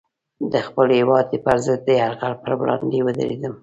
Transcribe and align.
د 0.51 0.53
خپل 0.67 0.87
هېواد 0.99 1.27
پر 1.45 1.57
ضد 1.65 1.79
د 1.85 1.89
یرغل 2.01 2.33
پر 2.43 2.51
وړاندې 2.59 2.97
ودرېدم. 3.05 3.53